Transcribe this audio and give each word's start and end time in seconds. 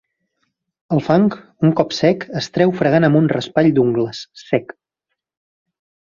El 0.95 1.01
fang, 1.07 1.25
un 1.67 1.73
cop 1.81 1.91
sec, 1.97 2.25
es 2.41 2.49
treu 2.55 2.73
fregant 2.81 3.05
amb 3.09 3.19
un 3.23 3.27
raspall 3.33 3.69
d'ungles, 3.75 4.23
sec. 4.45 4.73